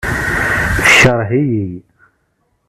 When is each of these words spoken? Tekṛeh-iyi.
Tekṛeh-iyi. 0.75 1.67